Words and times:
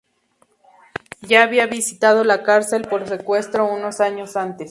Ya 1.21 1.43
había 1.43 1.67
visitado 1.67 2.23
la 2.23 2.41
cárcel 2.41 2.87
por 2.89 3.07
secuestro 3.07 3.71
unos 3.71 3.99
años 4.01 4.35
antes. 4.35 4.59